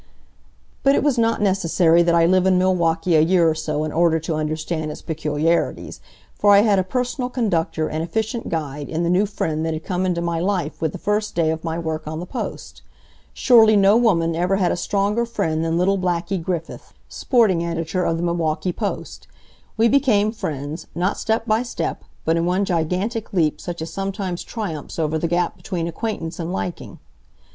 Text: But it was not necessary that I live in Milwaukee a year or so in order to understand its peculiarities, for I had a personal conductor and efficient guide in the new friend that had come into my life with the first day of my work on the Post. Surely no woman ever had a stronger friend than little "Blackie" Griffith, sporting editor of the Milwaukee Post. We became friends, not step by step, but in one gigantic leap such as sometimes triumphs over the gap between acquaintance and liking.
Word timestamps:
But 0.81 0.95
it 0.95 1.03
was 1.03 1.19
not 1.19 1.43
necessary 1.43 2.01
that 2.01 2.15
I 2.15 2.25
live 2.25 2.47
in 2.47 2.57
Milwaukee 2.57 3.15
a 3.15 3.21
year 3.21 3.47
or 3.47 3.53
so 3.53 3.83
in 3.83 3.91
order 3.91 4.19
to 4.21 4.33
understand 4.33 4.89
its 4.89 5.03
peculiarities, 5.03 6.01
for 6.33 6.55
I 6.55 6.61
had 6.61 6.79
a 6.79 6.83
personal 6.83 7.29
conductor 7.29 7.87
and 7.87 8.01
efficient 8.01 8.49
guide 8.49 8.89
in 8.89 9.03
the 9.03 9.11
new 9.11 9.27
friend 9.27 9.63
that 9.63 9.75
had 9.75 9.83
come 9.83 10.07
into 10.07 10.19
my 10.19 10.39
life 10.39 10.81
with 10.81 10.91
the 10.93 10.97
first 10.97 11.35
day 11.35 11.51
of 11.51 11.63
my 11.63 11.77
work 11.77 12.07
on 12.07 12.19
the 12.19 12.25
Post. 12.25 12.81
Surely 13.31 13.75
no 13.75 13.95
woman 13.95 14.35
ever 14.35 14.55
had 14.55 14.71
a 14.71 14.75
stronger 14.75 15.23
friend 15.23 15.63
than 15.63 15.77
little 15.77 15.99
"Blackie" 15.99 16.41
Griffith, 16.41 16.95
sporting 17.07 17.63
editor 17.63 18.03
of 18.03 18.17
the 18.17 18.23
Milwaukee 18.23 18.73
Post. 18.73 19.27
We 19.77 19.87
became 19.87 20.31
friends, 20.31 20.87
not 20.95 21.19
step 21.19 21.45
by 21.45 21.61
step, 21.61 22.03
but 22.25 22.37
in 22.37 22.47
one 22.47 22.65
gigantic 22.65 23.33
leap 23.33 23.61
such 23.61 23.83
as 23.83 23.93
sometimes 23.93 24.43
triumphs 24.43 24.97
over 24.97 25.19
the 25.19 25.27
gap 25.27 25.57
between 25.57 25.87
acquaintance 25.87 26.39
and 26.39 26.51
liking. 26.51 26.97